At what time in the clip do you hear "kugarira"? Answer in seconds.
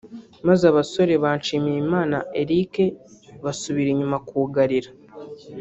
4.27-4.89